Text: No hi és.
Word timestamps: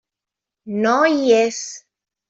No 0.87 0.95
hi 1.13 1.31
és. 1.45 1.63